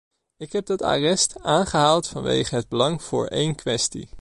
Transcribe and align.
Ik 0.37 0.51
heb 0.51 0.65
dat 0.65 0.81
arrest 0.81 1.35
aangehaald 1.41 2.07
vanwege 2.07 2.55
het 2.55 2.67
belang 2.69 3.03
voor 3.03 3.25
één 3.27 3.55
kwestie. 3.55 4.09